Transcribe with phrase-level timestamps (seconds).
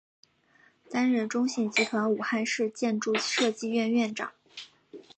[0.89, 4.31] 担任中信集团武汉市建筑设计院院长。